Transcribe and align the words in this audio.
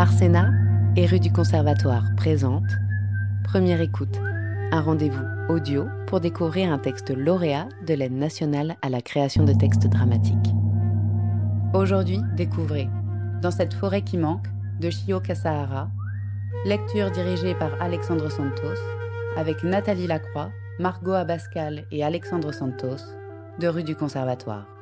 Arsena 0.00 0.50
et 0.96 1.04
rue 1.04 1.20
du 1.20 1.30
Conservatoire 1.30 2.04
présente 2.16 2.64
Première 3.44 3.82
écoute, 3.82 4.18
un 4.72 4.80
rendez-vous 4.80 5.26
audio 5.50 5.88
pour 6.06 6.20
découvrir 6.20 6.72
un 6.72 6.78
texte 6.78 7.10
lauréat 7.10 7.68
de 7.86 7.92
l'aide 7.92 8.14
nationale 8.14 8.76
à 8.80 8.88
la 8.88 9.02
création 9.02 9.44
de 9.44 9.52
textes 9.52 9.86
dramatiques. 9.88 10.54
Aujourd'hui, 11.74 12.18
découvrez 12.34 12.88
Dans 13.42 13.50
cette 13.50 13.74
forêt 13.74 14.00
qui 14.00 14.16
manque 14.16 14.46
de 14.80 14.88
Shio 14.88 15.20
Kasahara, 15.20 15.90
lecture 16.64 17.10
dirigée 17.10 17.54
par 17.54 17.70
Alexandre 17.78 18.30
Santos, 18.30 18.80
avec 19.36 19.62
Nathalie 19.64 20.06
Lacroix, 20.06 20.48
Margot 20.78 21.12
Abascal 21.12 21.84
et 21.90 22.02
Alexandre 22.02 22.54
Santos, 22.54 23.04
de 23.58 23.68
rue 23.68 23.84
du 23.84 23.94
Conservatoire. 23.94 24.79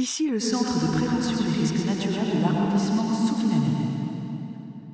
Ici 0.00 0.30
le 0.30 0.40
centre 0.40 0.80
de 0.80 0.90
prévention 0.96 1.36
des 1.36 1.60
risques 1.60 1.84
naturels 1.84 2.34
de 2.34 2.40
l'arrondissement 2.40 3.04
Soukinami. 3.26 3.76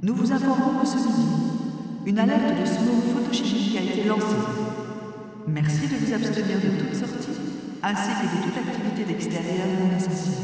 Nous 0.02 0.16
vous 0.16 0.33
informons 0.33 0.80
que 0.80 0.87
ce 0.88 0.97
midi, 0.97 1.30
une 2.06 2.19
alerte 2.19 2.60
de 2.60 2.66
smoke 2.66 3.06
photochimique 3.14 3.77
a 3.77 3.83
été 3.83 4.02
lancée. 4.02 4.34
Merci 5.47 5.87
de 5.87 5.95
vous 5.95 6.12
abstenir 6.12 6.56
de 6.56 6.80
toute 6.80 6.95
sortie, 6.97 7.38
ainsi 7.84 8.11
que 8.20 8.37
de 8.37 8.42
toute 8.42 8.59
activité 8.59 9.05
d'extérieur 9.05 9.69
non 9.78 9.97
essentielle. 9.97 10.42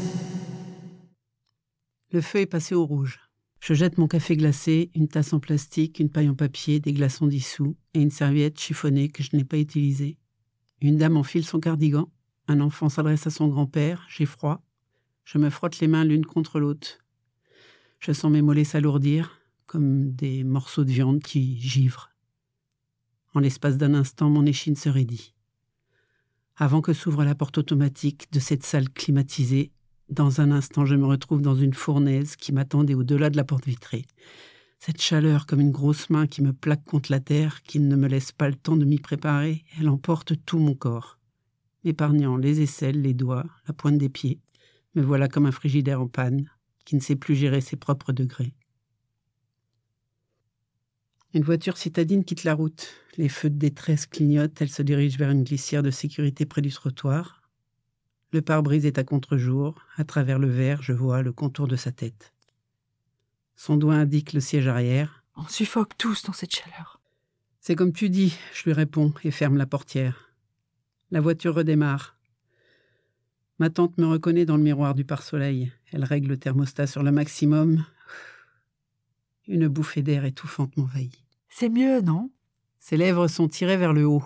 Le 2.13 2.21
feu 2.21 2.39
est 2.39 2.45
passé 2.45 2.73
au 2.73 2.85
rouge. 2.85 3.19
Je 3.59 3.73
jette 3.73 3.97
mon 3.97 4.07
café 4.07 4.37
glacé, 4.37 4.91
une 4.95 5.09
tasse 5.09 5.33
en 5.33 5.41
plastique, 5.41 5.99
une 5.99 6.09
paille 6.09 6.29
en 6.29 6.35
papier, 6.35 6.79
des 6.79 6.93
glaçons 6.93 7.27
dissous 7.27 7.75
et 7.93 8.01
une 8.01 8.11
serviette 8.11 8.57
chiffonnée 8.57 9.09
que 9.09 9.23
je 9.23 9.35
n'ai 9.35 9.43
pas 9.43 9.57
utilisée. 9.57 10.17
Une 10.79 10.95
dame 10.95 11.17
enfile 11.17 11.43
son 11.43 11.59
cardigan 11.59 12.07
un 12.47 12.59
enfant 12.59 12.89
s'adresse 12.89 13.27
à 13.27 13.29
son 13.29 13.47
grand-père, 13.47 14.05
j'ai 14.09 14.25
froid. 14.25 14.61
Je 15.23 15.37
me 15.37 15.49
frotte 15.49 15.79
les 15.79 15.87
mains 15.87 16.03
l'une 16.03 16.25
contre 16.25 16.59
l'autre. 16.59 16.99
Je 17.99 18.11
sens 18.11 18.31
mes 18.31 18.41
mollets 18.41 18.65
s'alourdir, 18.65 19.39
comme 19.65 20.11
des 20.11 20.43
morceaux 20.43 20.83
de 20.83 20.91
viande 20.91 21.21
qui 21.21 21.57
givrent. 21.59 22.11
En 23.33 23.39
l'espace 23.39 23.77
d'un 23.77 23.93
instant, 23.93 24.29
mon 24.29 24.45
échine 24.45 24.75
se 24.75 24.89
raidit. 24.89 25.33
Avant 26.57 26.81
que 26.81 26.93
s'ouvre 26.93 27.23
la 27.23 27.33
porte 27.33 27.57
automatique 27.57 28.31
de 28.31 28.39
cette 28.39 28.63
salle 28.63 28.89
climatisée, 28.89 29.71
dans 30.09 30.41
un 30.41 30.51
instant, 30.51 30.85
je 30.85 30.95
me 30.95 31.05
retrouve 31.05 31.41
dans 31.41 31.55
une 31.55 31.73
fournaise 31.73 32.35
qui 32.35 32.51
m'attendait 32.51 32.93
au-delà 32.93 33.29
de 33.29 33.37
la 33.37 33.45
porte 33.45 33.65
vitrée. 33.65 34.05
Cette 34.79 35.01
chaleur, 35.01 35.45
comme 35.45 35.61
une 35.61 35.71
grosse 35.71 36.09
main 36.09 36.27
qui 36.27 36.41
me 36.41 36.51
plaque 36.51 36.83
contre 36.83 37.09
la 37.09 37.21
terre, 37.21 37.63
qui 37.63 37.79
ne 37.79 37.95
me 37.95 38.07
laisse 38.07 38.33
pas 38.33 38.49
le 38.49 38.55
temps 38.55 38.75
de 38.75 38.83
m'y 38.83 38.99
préparer, 38.99 39.63
elle 39.79 39.87
emporte 39.87 40.33
tout 40.45 40.59
mon 40.59 40.75
corps 40.75 41.17
épargnant 41.83 42.37
les 42.37 42.61
aisselles, 42.61 43.01
les 43.01 43.13
doigts, 43.13 43.45
la 43.67 43.73
pointe 43.73 43.97
des 43.97 44.09
pieds. 44.09 44.39
Me 44.95 45.01
voilà 45.01 45.27
comme 45.27 45.45
un 45.45 45.51
frigidaire 45.51 46.01
en 46.01 46.07
panne, 46.07 46.49
qui 46.85 46.95
ne 46.95 47.01
sait 47.01 47.15
plus 47.15 47.35
gérer 47.35 47.61
ses 47.61 47.75
propres 47.75 48.11
degrés. 48.11 48.53
Une 51.33 51.43
voiture 51.43 51.77
citadine 51.77 52.23
quitte 52.23 52.43
la 52.43 52.53
route. 52.53 52.93
Les 53.17 53.29
feux 53.29 53.49
de 53.49 53.57
détresse 53.57 54.05
clignotent, 54.05 54.61
elle 54.61 54.69
se 54.69 54.83
dirige 54.83 55.17
vers 55.17 55.31
une 55.31 55.43
glissière 55.43 55.81
de 55.81 55.89
sécurité 55.89 56.45
près 56.45 56.61
du 56.61 56.71
trottoir. 56.71 57.41
Le 58.31 58.41
pare-brise 58.41 58.85
est 58.85 58.99
à 58.99 59.03
contre-jour. 59.03 59.79
À 59.95 60.03
travers 60.03 60.37
le 60.37 60.47
verre, 60.47 60.83
je 60.83 60.93
vois 60.93 61.23
le 61.23 61.33
contour 61.33 61.67
de 61.67 61.75
sa 61.75 61.91
tête. 61.91 62.33
Son 63.55 63.77
doigt 63.77 63.95
indique 63.95 64.33
le 64.33 64.39
siège 64.39 64.67
arrière. 64.67 65.23
On 65.35 65.47
suffoque 65.47 65.97
tous 65.97 66.23
dans 66.23 66.33
cette 66.33 66.53
chaleur. 66.53 66.99
C'est 67.59 67.75
comme 67.75 67.93
tu 67.93 68.09
dis, 68.09 68.37
je 68.53 68.65
lui 68.65 68.73
réponds 68.73 69.13
et 69.23 69.31
ferme 69.31 69.57
la 69.57 69.65
portière. 69.65 70.32
La 71.13 71.21
voiture 71.21 71.53
redémarre. 71.53 72.17
Ma 73.59 73.69
tante 73.69 73.99
me 73.99 74.07
reconnaît 74.07 74.47
dans 74.47 74.57
le 74.57 74.63
miroir 74.63 74.95
du 74.95 75.05
pare-soleil. 75.05 75.71
Elle 75.91 76.05
règle 76.05 76.29
le 76.29 76.37
thermostat 76.37 76.87
sur 76.87 77.03
le 77.03 77.11
maximum. 77.11 77.85
Une 79.47 79.67
bouffée 79.67 80.01
d'air 80.01 80.25
étouffante 80.25 80.75
m'envahit. 80.75 81.23
C'est 81.49 81.69
mieux, 81.69 82.01
non? 82.01 82.31
Ses 82.79 82.97
lèvres 82.97 83.27
sont 83.27 83.47
tirées 83.47 83.77
vers 83.77 83.93
le 83.93 84.07
haut. 84.07 84.23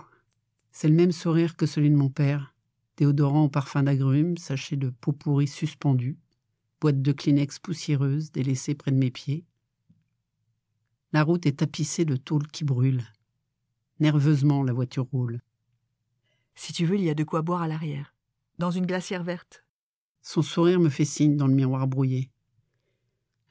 C'est 0.71 0.87
le 0.87 0.93
même 0.93 1.11
sourire 1.11 1.57
que 1.57 1.65
celui 1.65 1.89
de 1.89 1.97
mon 1.97 2.09
père. 2.09 2.55
Déodorant 2.95 3.43
au 3.43 3.49
parfum 3.49 3.83
d'agrumes, 3.83 4.37
sachet 4.37 4.77
de 4.77 4.89
peau 4.89 5.11
pourrie 5.11 5.49
suspendu, 5.49 6.17
boîte 6.79 7.01
de 7.01 7.11
Kleenex 7.11 7.59
poussiéreuse 7.59 8.31
délaissée 8.31 8.75
près 8.75 8.91
de 8.91 8.97
mes 8.97 9.11
pieds. 9.11 9.43
La 11.11 11.23
route 11.23 11.47
est 11.47 11.59
tapissée 11.59 12.05
de 12.05 12.15
tôles 12.15 12.47
qui 12.47 12.63
brûlent. 12.63 13.03
Nerveusement, 13.99 14.63
la 14.63 14.71
voiture 14.71 15.07
roule. 15.11 15.41
Si 16.57 16.73
tu 16.73 16.87
veux, 16.87 16.95
il 16.95 17.03
y 17.03 17.09
a 17.11 17.13
de 17.13 17.23
quoi 17.23 17.43
boire 17.43 17.61
à 17.61 17.67
l'arrière, 17.67 18.15
dans 18.57 18.71
une 18.71 18.87
glacière 18.87 19.21
verte. 19.21 19.63
Son 20.23 20.41
sourire 20.41 20.79
me 20.79 20.89
fait 20.89 21.05
signe 21.05 21.37
dans 21.37 21.45
le 21.45 21.53
miroir 21.53 21.87
brouillé. 21.87 22.31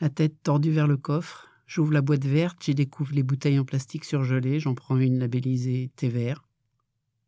La 0.01 0.11
tête 0.11 0.43
tordue 0.43 0.73
vers 0.73 0.89
le 0.89 0.97
coffre, 0.97 1.49
j'ouvre 1.69 1.93
la 1.93 2.03
boîte 2.03 2.25
verte, 2.25 2.65
j'y 2.65 2.75
découvre 2.75 3.15
les 3.15 3.23
bouteilles 3.23 3.61
en 3.61 3.65
plastique 3.65 4.05
surgelées, 4.05 4.59
j'en 4.59 4.75
prends 4.75 4.99
une 4.99 5.21
labellisée 5.21 5.93
thé 5.95 6.09
vert. 6.09 6.45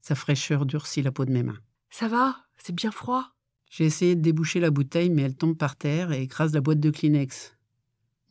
Sa 0.00 0.16
fraîcheur 0.16 0.66
durcit 0.66 1.00
la 1.00 1.12
peau 1.12 1.24
de 1.24 1.32
mes 1.32 1.44
mains. 1.44 1.60
Ça 1.90 2.08
va? 2.08 2.36
C'est 2.56 2.74
bien 2.74 2.90
froid? 2.90 3.36
J'ai 3.70 3.84
essayé 3.84 4.16
de 4.16 4.20
déboucher 4.20 4.58
la 4.58 4.72
bouteille, 4.72 5.10
mais 5.10 5.22
elle 5.22 5.36
tombe 5.36 5.56
par 5.56 5.76
terre 5.76 6.10
et 6.10 6.22
écrase 6.22 6.52
la 6.54 6.60
boîte 6.60 6.80
de 6.80 6.90
Kleenex. 6.90 7.56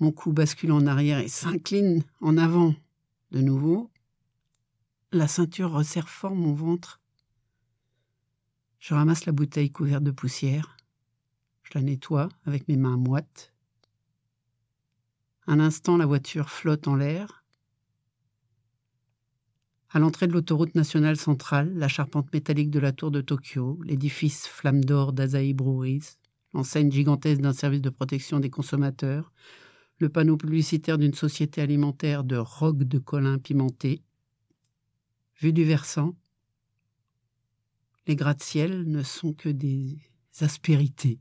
Mon 0.02 0.12
cou 0.12 0.34
bascule 0.34 0.74
en 0.74 0.86
arrière 0.86 1.19
et 1.19 1.30
s'incline 1.30 2.03
en 2.19 2.38
avant. 2.38 2.75
De 3.31 3.40
nouveau, 3.40 3.90
la 5.13 5.30
ceinture 5.30 5.72
resserre 5.72 6.09
fort 6.09 6.36
mon 6.36 6.53
ventre. 6.53 7.00
Je 8.80 8.94
ramasse 8.94 9.26
la 9.26 9.32
bouteille 9.32 9.72
couverte 9.72 10.04
de 10.04 10.12
poussière. 10.12 10.78
Je 11.64 11.72
la 11.76 11.82
nettoie 11.82 12.30
avec 12.46 12.68
mes 12.68 12.78
mains 12.78 12.98
moites. 12.98 13.54
Un 15.48 15.60
instant, 15.60 15.98
la 15.98 16.06
voiture 16.06 16.50
flotte 16.50 16.88
en 16.88 16.96
l'air. 16.96 17.44
À 19.90 20.00
l'entrée 20.00 20.28
de 20.28 20.34
l'autoroute 20.34 20.76
nationale 20.76 21.18
centrale, 21.18 21.74
la 21.76 21.88
charpente 21.88 22.32
métallique 22.34 22.70
de 22.70 22.80
la 22.80 22.92
tour 22.92 23.10
de 23.10 23.22
Tokyo, 23.22 23.80
l'édifice 23.84 24.46
flamme 24.46 24.84
d'or 24.84 25.14
d'Asahi 25.14 25.54
Breweries, 25.54 26.18
l'enseigne 26.54 26.92
gigantesque 26.92 27.42
d'un 27.42 27.54
service 27.54 27.82
de 27.82 27.90
protection 27.90 28.40
des 28.40 28.50
consommateurs, 28.50 29.32
le 30.00 30.10
panneau 30.10 30.38
publicitaire 30.38 30.98
d'une 30.98 31.14
société 31.14 31.62
alimentaire 31.62 32.24
de 32.24 32.36
rogue 32.36 32.84
de 32.84 33.00
colin 33.00 33.40
pimenté. 33.40 34.04
Vue 35.40 35.54
du 35.54 35.64
versant, 35.64 36.16
les 38.07 38.16
gratte-ciel 38.16 38.90
ne 38.90 39.03
sont 39.03 39.34
que 39.34 39.50
des 39.50 40.00
aspérités 40.40 41.19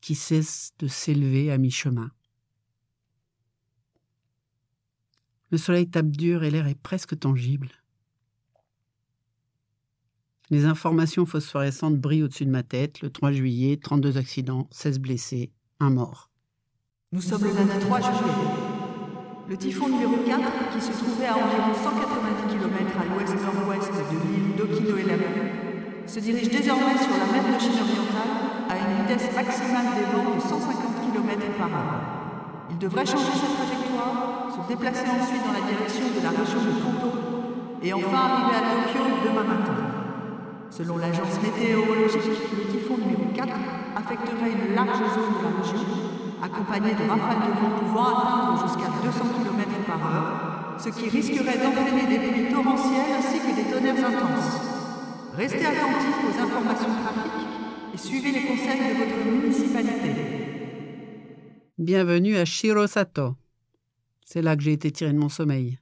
qui 0.00 0.14
cessent 0.14 0.72
de 0.78 0.88
s'élever 0.88 1.52
à 1.52 1.58
mi-chemin. 1.58 2.10
Le 5.50 5.58
soleil 5.58 5.88
tape 5.88 6.08
dur 6.08 6.44
et 6.44 6.50
l'air 6.50 6.66
est 6.66 6.80
presque 6.80 7.18
tangible. 7.18 7.68
Les 10.48 10.64
informations 10.64 11.26
phosphorescentes 11.26 11.98
brillent 11.98 12.24
au-dessus 12.24 12.46
de 12.46 12.50
ma 12.50 12.62
tête. 12.62 13.00
Le 13.02 13.10
3 13.10 13.32
juillet, 13.32 13.76
32 13.76 14.16
accidents, 14.16 14.68
16 14.70 14.98
blessés, 14.98 15.52
un 15.78 15.90
mort. 15.90 16.30
Nous 17.12 17.20
sommes 17.20 17.44
le 17.44 17.52
lundi 17.52 17.78
3 17.80 18.00
juillet. 18.00 18.72
Le 19.48 19.56
typhon 19.56 19.88
numéro 19.88 20.16
4, 20.24 20.72
qui 20.72 20.80
se 20.80 20.92
trouvait 20.92 21.26
à 21.26 21.36
environ 21.36 21.74
190 21.74 22.54
km 22.54 22.98
à 22.98 23.04
l'ouest-nord-ouest 23.04 23.92
de 23.92 24.16
l'île 24.26 24.56
d'Okino-Elamu, 24.56 25.51
se 26.06 26.20
dirige 26.20 26.48
désormais 26.48 26.98
sur 26.98 27.14
la 27.16 27.28
mer 27.30 27.44
de 27.54 27.58
Chine 27.60 27.78
orientale 27.80 28.32
à 28.68 28.74
une 28.76 29.02
vitesse 29.02 29.34
maximale 29.34 29.88
des 29.96 30.06
vents 30.10 30.34
de 30.34 30.40
150 30.40 31.12
km 31.12 31.40
par 31.58 31.68
heure. 31.68 32.22
Il 32.70 32.78
devrait 32.78 33.06
changer 33.06 33.36
sa 33.36 33.50
trajectoire, 33.52 34.48
se 34.50 34.68
déplacer 34.68 35.06
ensuite 35.06 35.44
dans 35.44 35.52
la 35.52 35.64
direction 35.66 36.06
de 36.08 36.20
la 36.22 36.30
région 36.30 36.60
de 36.64 36.72
Kanto 36.80 37.10
et 37.82 37.92
enfin 37.92 38.22
arriver 38.32 38.56
à 38.56 38.64
Tokyo 38.72 39.04
demain 39.24 39.44
matin. 39.44 39.78
Selon 40.70 40.96
l'agence 40.96 41.36
météorologique, 41.42 42.48
le 42.56 42.64
typhon 42.72 42.96
numéro 42.96 43.28
4 43.34 43.48
affecterait 43.96 44.56
une 44.56 44.74
large 44.74 45.04
zone 45.12 45.36
de 45.36 45.42
la 45.44 45.52
région, 45.60 45.84
accompagné 46.42 46.94
de 46.96 47.04
rafales 47.04 47.44
de 47.44 47.52
vent 47.60 47.76
pouvant 47.78 48.08
atteindre 48.08 48.64
jusqu'à 48.64 48.88
200 49.04 49.36
km 49.36 49.68
par 49.86 50.00
heure, 50.00 50.78
ce 50.78 50.88
qui 50.88 51.10
risquerait 51.10 51.58
d'entraîner 51.60 52.08
des 52.08 52.18
pluies 52.24 52.52
torrentielles 52.52 53.12
ainsi 53.18 53.38
que 53.38 53.52
des 53.54 53.68
tonnerres 53.68 54.00
intenses. 54.00 54.71
Restez 55.34 55.64
attentifs 55.64 56.24
aux 56.26 56.42
informations 56.42 56.94
trafic 57.02 57.32
et 57.94 57.96
suivez 57.96 58.32
les 58.32 58.46
conseils 58.46 58.80
de 58.80 58.98
votre 58.98 59.24
municipalité. 59.24 60.10
Bienvenue 61.78 62.36
à 62.36 62.44
Shirosato. 62.44 63.36
C'est 64.26 64.42
là 64.42 64.56
que 64.56 64.62
j'ai 64.62 64.72
été 64.72 64.90
tiré 64.90 65.10
de 65.10 65.18
mon 65.18 65.30
sommeil. 65.30 65.78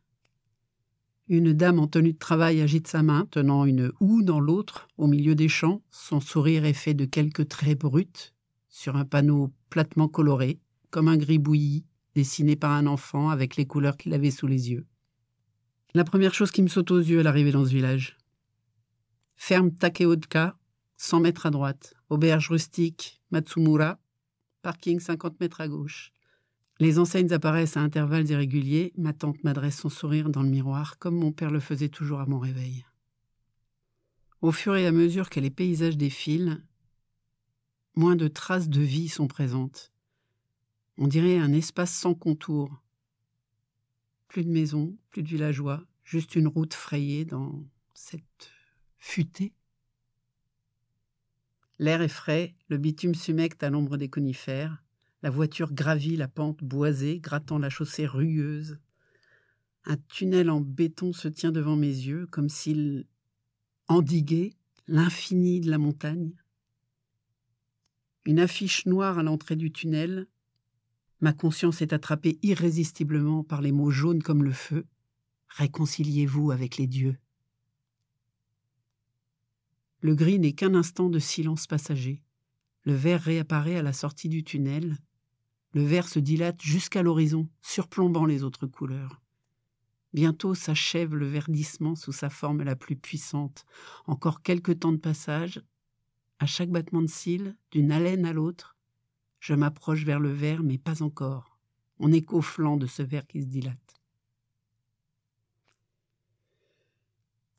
Une 1.27 1.53
dame 1.53 1.81
en 1.81 1.89
tenue 1.89 2.13
de 2.13 2.19
travail 2.19 2.61
agite 2.61 2.87
sa 2.87 3.03
main, 3.03 3.27
tenant 3.29 3.65
une 3.65 3.91
houe 3.99 4.23
dans 4.23 4.39
l'autre, 4.39 4.87
au 4.97 5.09
milieu 5.09 5.35
des 5.35 5.49
champs. 5.49 5.83
Son 5.91 6.21
sourire 6.21 6.65
est 6.65 6.73
fait 6.73 6.95
de 6.95 7.05
quelques 7.05 7.49
traits 7.49 7.81
bruts, 7.81 8.33
sur 8.69 8.95
un 8.95 9.05
panneau 9.05 9.53
platement 9.69 10.07
coloré, 10.07 10.61
comme 10.91 11.09
un 11.09 11.17
gris 11.17 11.39
bouilli, 11.39 11.85
dessiné 12.15 12.55
par 12.55 12.71
un 12.71 12.87
enfant 12.87 13.31
avec 13.31 13.57
les 13.57 13.67
couleurs 13.67 13.97
qu'il 13.97 14.15
avait 14.15 14.31
sous 14.31 14.47
les 14.47 14.71
yeux. 14.71 14.87
La 15.93 16.05
première 16.05 16.35
chose 16.35 16.53
qui 16.53 16.63
me 16.63 16.69
saute 16.69 16.93
aux 16.93 16.99
yeux 16.99 17.19
à 17.19 17.23
l'arrivée 17.25 17.51
dans 17.51 17.65
ce 17.65 17.71
village, 17.71 18.17
ferme 19.41 19.73
Takeotka, 19.73 20.59
100 20.99 21.21
mètres 21.21 21.47
à 21.47 21.51
droite. 21.51 21.95
Auberge 22.11 22.51
rustique, 22.51 23.23
Matsumura. 23.31 23.99
Parking 24.61 25.01
50 25.01 25.41
mètres 25.41 25.63
à 25.63 25.67
gauche. 25.67 26.13
Les 26.79 26.99
enseignes 26.99 27.33
apparaissent 27.33 27.79
à 27.79 27.81
intervalles 27.81 28.29
irréguliers. 28.29 28.93
Ma 28.99 29.15
tante 29.15 29.43
m'adresse 29.43 29.79
son 29.79 29.89
sourire 29.89 30.29
dans 30.29 30.43
le 30.43 30.51
miroir, 30.51 30.99
comme 30.99 31.17
mon 31.17 31.33
père 31.33 31.51
le 31.51 31.59
faisait 31.59 31.89
toujours 31.89 32.21
à 32.21 32.27
mon 32.27 32.39
réveil. 32.39 32.85
Au 34.43 34.53
fur 34.53 34.77
et 34.77 34.87
à 34.87 34.93
mesure 34.93 35.31
que 35.31 35.41
les 35.41 35.51
paysages 35.51 35.97
défilent, 35.97 36.63
moins 37.97 38.17
de 38.17 38.29
traces 38.29 38.69
de 38.69 38.83
vie 38.83 39.09
sont 39.09 39.27
présentes. 39.27 39.91
On 40.99 41.09
dirait 41.09 41.39
un 41.39 41.55
espace 41.55 41.95
sans 41.95 42.15
contour. 42.15 42.83
Plus 44.29 44.45
de 44.45 44.51
maisons, 44.51 44.99
plus 45.09 45.23
de 45.23 45.29
villageois, 45.29 45.83
juste 46.05 46.37
une 46.37 46.47
route 46.47 46.75
frayée 46.75 47.25
dans 47.25 47.65
cette 47.95 48.53
futée. 49.01 49.53
L'air 51.79 52.03
est 52.03 52.09
frais, 52.09 52.55
le 52.69 52.77
bitume 52.77 53.15
s'humecte 53.15 53.63
à 53.63 53.71
l'ombre 53.71 53.97
des 53.97 54.11
conifères, 54.11 54.85
la 55.23 55.31
voiture 55.31 55.73
gravit 55.73 56.17
la 56.17 56.29
pente 56.29 56.63
boisée, 56.63 57.19
grattant 57.19 57.59
la 57.59 57.71
chaussée 57.71 58.07
rugueuse. 58.07 58.79
Un 59.85 59.97
tunnel 59.97 60.51
en 60.51 60.61
béton 60.61 61.13
se 61.13 61.29
tient 61.29 61.53
devant 61.53 61.77
mes 61.77 61.87
yeux, 61.87 62.27
comme 62.27 62.49
s'il 62.49 63.07
endiguait 63.89 64.55
l'infini 64.87 65.61
de 65.61 65.71
la 65.71 65.79
montagne. 65.79 66.33
Une 68.27 68.39
affiche 68.39 68.85
noire 68.87 69.19
à 69.19 69.23
l'entrée 69.23 69.57
du 69.57 69.73
tunnel. 69.73 70.27
Ma 71.21 71.33
conscience 71.33 71.81
est 71.81 71.93
attrapée 71.93 72.39
irrésistiblement 72.43 73.43
par 73.43 73.63
les 73.63 73.73
mots 73.73 73.91
jaunes 73.91 74.23
comme 74.23 74.45
le 74.45 74.53
feu. 74.53 74.87
Réconciliez-vous 75.49 76.51
avec 76.51 76.77
les 76.77 76.87
dieux. 76.87 77.17
Le 80.03 80.15
gris 80.15 80.39
n'est 80.39 80.53
qu'un 80.53 80.75
instant 80.75 81.11
de 81.11 81.19
silence 81.19 81.67
passager. 81.67 82.23
Le 82.85 82.95
vert 82.95 83.21
réapparaît 83.21 83.77
à 83.77 83.83
la 83.83 83.93
sortie 83.93 84.29
du 84.29 84.43
tunnel. 84.43 84.97
Le 85.75 85.83
vert 85.83 86.09
se 86.09 86.19
dilate 86.19 86.61
jusqu'à 86.63 87.03
l'horizon, 87.03 87.49
surplombant 87.61 88.25
les 88.25 88.43
autres 88.43 88.67
couleurs. 88.67 89.21
Bientôt 90.13 90.55
s'achève 90.55 91.15
le 91.15 91.27
verdissement 91.27 91.95
sous 91.95 92.13
sa 92.13 92.31
forme 92.31 92.63
la 92.63 92.77
plus 92.77 92.97
puissante. 92.97 93.65
Encore 94.07 94.43
quelques 94.43 94.81
temps 94.81 94.93
de 94.93 94.97
passage. 94.97 95.63
À 96.39 96.47
chaque 96.47 96.71
battement 96.71 97.03
de 97.03 97.07
cils, 97.07 97.55
d'une 97.71 97.93
haleine 97.93 98.25
à 98.25 98.33
l'autre, 98.33 98.77
je 99.39 99.55
m'approche 99.55 100.05
vers 100.05 100.19
le 100.19 100.33
vert, 100.33 100.63
mais 100.63 100.79
pas 100.79 101.03
encore. 101.03 101.59
On 101.99 102.11
est 102.13 102.23
qu'au 102.23 102.41
flanc 102.41 102.79
de 102.79 102.87
ce 102.87 103.03
vert 103.03 103.27
qui 103.27 103.43
se 103.43 103.47
dilate. 103.47 104.00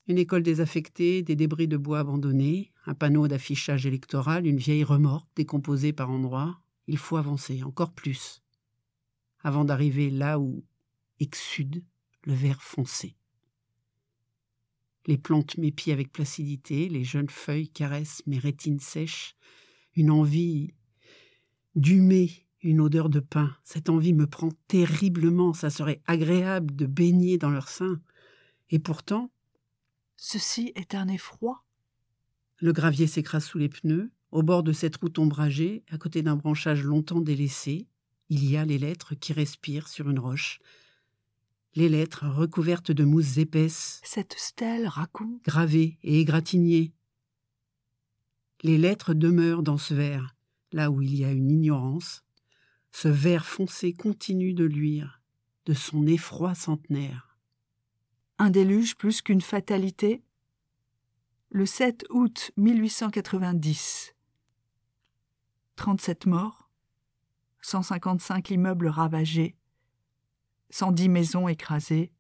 Une 0.07 0.17
école 0.17 0.43
désaffectée, 0.43 1.21
des 1.21 1.35
débris 1.35 1.67
de 1.67 1.77
bois 1.77 1.99
abandonnés, 1.99 2.71
un 2.85 2.95
panneau 2.95 3.27
d'affichage 3.27 3.85
électoral, 3.85 4.47
une 4.47 4.57
vieille 4.57 4.83
remorque 4.83 5.29
décomposée 5.35 5.93
par 5.93 6.09
endroits. 6.09 6.59
Il 6.87 6.97
faut 6.97 7.17
avancer, 7.17 7.63
encore 7.63 7.93
plus, 7.93 8.41
avant 9.41 9.63
d'arriver 9.63 10.09
là 10.09 10.39
où 10.39 10.63
exsude 11.19 11.83
le 12.23 12.33
vert 12.33 12.61
foncé. 12.61 13.15
Les 15.07 15.17
plantes 15.17 15.57
m'épient 15.57 15.91
avec 15.91 16.11
placidité, 16.11 16.87
les 16.87 17.03
jeunes 17.03 17.29
feuilles 17.29 17.69
caressent 17.69 18.23
mes 18.27 18.37
rétines 18.37 18.79
sèches, 18.79 19.35
une 19.95 20.11
envie 20.11 20.73
d'humer, 21.75 22.47
une 22.61 22.81
odeur 22.81 23.09
de 23.09 23.19
pain. 23.19 23.55
Cette 23.63 23.89
envie 23.89 24.13
me 24.13 24.27
prend 24.27 24.49
terriblement, 24.67 25.53
ça 25.53 25.69
serait 25.69 26.01
agréable 26.05 26.75
de 26.75 26.85
baigner 26.85 27.37
dans 27.37 27.49
leur 27.49 27.67
sein. 27.67 27.99
Et 28.69 28.79
pourtant, 28.79 29.31
Ceci 30.23 30.71
est 30.75 30.93
un 30.93 31.07
effroi. 31.07 31.63
Le 32.59 32.73
gravier 32.73 33.07
s'écrase 33.07 33.43
sous 33.43 33.57
les 33.57 33.69
pneus. 33.69 34.11
Au 34.29 34.43
bord 34.43 34.61
de 34.61 34.71
cette 34.71 34.97
route 34.97 35.17
ombragée, 35.17 35.83
à 35.89 35.97
côté 35.97 36.21
d'un 36.21 36.35
branchage 36.35 36.83
longtemps 36.83 37.21
délaissé, 37.21 37.87
il 38.29 38.47
y 38.47 38.55
a 38.55 38.63
les 38.63 38.77
lettres 38.77 39.15
qui 39.15 39.33
respirent 39.33 39.87
sur 39.87 40.11
une 40.11 40.19
roche. 40.19 40.59
Les 41.73 41.89
lettres 41.89 42.27
recouvertes 42.27 42.91
de 42.91 43.03
mousse 43.03 43.37
épaisse. 43.37 43.99
Cette 44.03 44.35
stèle 44.37 44.87
raconte. 44.87 45.43
Gravées 45.43 45.97
et 46.03 46.19
égratignées. 46.21 46.93
Les 48.61 48.77
lettres 48.77 49.15
demeurent 49.15 49.63
dans 49.63 49.79
ce 49.79 49.95
verre, 49.95 50.35
là 50.71 50.91
où 50.91 51.01
il 51.01 51.15
y 51.15 51.25
a 51.25 51.31
une 51.31 51.49
ignorance. 51.49 52.23
Ce 52.91 53.07
verre 53.07 53.47
foncé 53.47 53.91
continue 53.93 54.53
de 54.53 54.65
luire, 54.65 55.19
de 55.65 55.73
son 55.73 56.05
effroi 56.05 56.53
centenaire. 56.53 57.30
Un 58.43 58.49
déluge 58.49 58.97
plus 58.97 59.21
qu'une 59.21 59.39
fatalité 59.39 60.23
Le 61.51 61.67
7 61.67 62.05
août 62.09 62.49
1890. 62.57 64.15
37 65.75 66.25
morts, 66.25 66.71
155 67.61 68.49
immeubles 68.49 68.87
ravagés, 68.87 69.55
110 70.71 71.09
maisons 71.09 71.47
écrasées, 71.49 72.11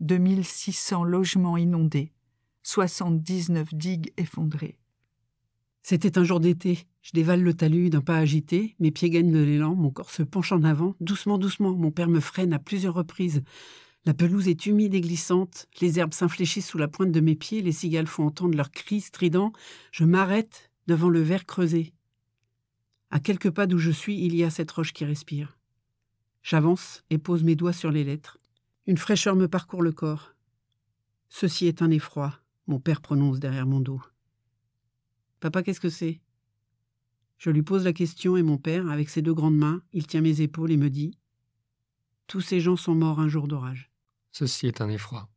2600 0.00 1.04
logements 1.04 1.56
inondés, 1.56 2.12
79 2.64 3.72
digues 3.72 4.12
effondrées. 4.16 4.80
C'était 5.84 6.18
un 6.18 6.24
jour 6.24 6.40
d'été. 6.40 6.88
Je 7.02 7.12
dévale 7.12 7.42
le 7.42 7.54
talus 7.54 7.90
d'un 7.90 8.00
pas 8.00 8.16
agité, 8.16 8.74
mes 8.80 8.90
pieds 8.90 9.10
gagnent 9.10 9.30
de 9.30 9.38
l'élan, 9.38 9.76
mon 9.76 9.92
corps 9.92 10.10
se 10.10 10.24
penche 10.24 10.50
en 10.50 10.64
avant. 10.64 10.96
Doucement, 10.98 11.38
doucement, 11.38 11.70
mon 11.70 11.92
père 11.92 12.08
me 12.08 12.18
freine 12.18 12.52
à 12.52 12.58
plusieurs 12.58 12.94
reprises. 12.94 13.44
La 14.08 14.14
pelouse 14.14 14.48
est 14.48 14.64
humide 14.64 14.94
et 14.94 15.02
glissante, 15.02 15.68
les 15.82 15.98
herbes 15.98 16.14
s'infléchissent 16.14 16.68
sous 16.68 16.78
la 16.78 16.88
pointe 16.88 17.12
de 17.12 17.20
mes 17.20 17.34
pieds, 17.34 17.60
les 17.60 17.72
cigales 17.72 18.06
font 18.06 18.24
entendre 18.24 18.56
leurs 18.56 18.70
cris 18.70 19.02
stridents. 19.02 19.52
Je 19.92 20.04
m'arrête 20.04 20.70
devant 20.86 21.10
le 21.10 21.20
verre 21.20 21.44
creusé. 21.44 21.92
À 23.10 23.20
quelques 23.20 23.50
pas 23.50 23.66
d'où 23.66 23.76
je 23.76 23.90
suis, 23.90 24.18
il 24.18 24.34
y 24.34 24.44
a 24.44 24.48
cette 24.48 24.70
roche 24.70 24.94
qui 24.94 25.04
respire. 25.04 25.58
J'avance 26.42 27.04
et 27.10 27.18
pose 27.18 27.44
mes 27.44 27.54
doigts 27.54 27.74
sur 27.74 27.90
les 27.90 28.02
lettres. 28.02 28.38
Une 28.86 28.96
fraîcheur 28.96 29.36
me 29.36 29.46
parcourt 29.46 29.82
le 29.82 29.92
corps. 29.92 30.34
Ceci 31.28 31.66
est 31.66 31.82
un 31.82 31.90
effroi, 31.90 32.40
mon 32.66 32.80
père 32.80 33.02
prononce 33.02 33.40
derrière 33.40 33.66
mon 33.66 33.80
dos. 33.80 34.00
Papa, 35.38 35.62
qu'est-ce 35.62 35.80
que 35.80 35.90
c'est? 35.90 36.22
Je 37.36 37.50
lui 37.50 37.62
pose 37.62 37.84
la 37.84 37.92
question 37.92 38.38
et 38.38 38.42
mon 38.42 38.56
père, 38.56 38.88
avec 38.88 39.10
ses 39.10 39.20
deux 39.20 39.34
grandes 39.34 39.58
mains, 39.58 39.82
il 39.92 40.06
tient 40.06 40.22
mes 40.22 40.40
épaules 40.40 40.72
et 40.72 40.78
me 40.78 40.88
dit 40.88 41.18
Tous 42.26 42.40
ces 42.40 42.58
gens 42.58 42.76
sont 42.76 42.94
morts 42.94 43.20
un 43.20 43.28
jour 43.28 43.48
d'orage. 43.48 43.87
Ceci 44.38 44.68
est 44.68 44.80
un 44.80 44.88
effroi. 44.88 45.28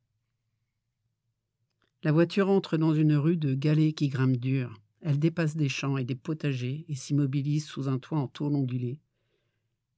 La 2.04 2.12
voiture 2.12 2.52
entre 2.52 2.78
dans 2.78 2.94
une 2.94 3.16
rue 3.16 3.36
de 3.36 3.56
galets 3.56 3.96
qui 3.96 4.10
grimpent 4.10 4.38
dur. 4.38 4.80
Elle 5.02 5.18
dépasse 5.18 5.56
des 5.56 5.70
champs 5.70 5.98
et 5.98 6.04
des 6.04 6.14
potagers 6.14 6.86
et 6.88 6.94
s'immobilise 6.94 7.66
sous 7.66 7.90
un 7.90 7.98
toit 7.98 8.20
en 8.20 8.28
tôle 8.28 8.54
ondulée. 8.54 9.00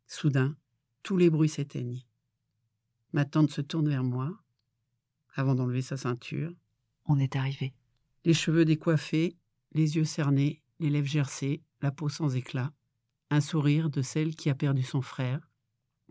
Soudain, 0.08 0.56
tous 1.02 1.18
les 1.18 1.30
bruits 1.30 1.50
s'éteignent. 1.50 2.06
Ma 3.12 3.26
tante 3.26 3.52
se 3.52 3.60
tourne 3.60 3.90
vers 3.90 4.06
moi, 4.06 4.42
avant 5.36 5.54
d'enlever 5.54 5.82
sa 5.82 5.98
ceinture. 5.98 6.54
On 7.04 7.20
est 7.20 7.36
arrivé. 7.36 7.74
Les 8.24 8.34
cheveux 8.34 8.64
décoiffés, 8.64 9.36
les 9.74 9.98
yeux 9.98 10.06
cernés, 10.06 10.62
les 10.80 10.90
lèvres 10.90 11.08
gercées, 11.08 11.62
la 11.82 11.92
peau 11.92 12.08
sans 12.08 12.38
éclat. 12.38 12.72
Un 13.32 13.42
sourire 13.42 13.90
de 13.90 14.02
celle 14.02 14.38
qui 14.38 14.50
a 14.50 14.56
perdu 14.56 14.82
son 14.82 15.02
frère, 15.02 15.52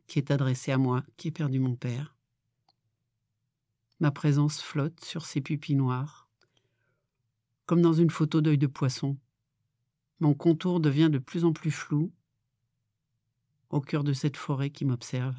qui 0.06 0.18
est 0.18 0.30
adressé 0.30 0.72
à 0.72 0.76
moi, 0.76 1.02
qui 1.16 1.28
ai 1.28 1.30
perdu 1.30 1.58
mon 1.58 1.74
père. 1.74 2.11
Ma 4.02 4.10
présence 4.10 4.60
flotte 4.60 5.04
sur 5.04 5.24
ses 5.24 5.40
pupilles 5.40 5.76
noires, 5.76 6.28
comme 7.66 7.80
dans 7.80 7.92
une 7.92 8.10
photo 8.10 8.40
d'œil 8.40 8.58
de 8.58 8.66
poisson. 8.66 9.16
Mon 10.18 10.34
contour 10.34 10.80
devient 10.80 11.08
de 11.08 11.20
plus 11.20 11.44
en 11.44 11.52
plus 11.52 11.70
flou 11.70 12.12
au 13.70 13.80
cœur 13.80 14.02
de 14.02 14.12
cette 14.12 14.36
forêt 14.36 14.70
qui 14.70 14.84
m'observe. 14.84 15.36